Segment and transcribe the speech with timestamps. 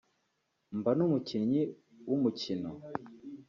[0.77, 1.63] mba n’umukinnyi
[2.07, 2.69] w’umukino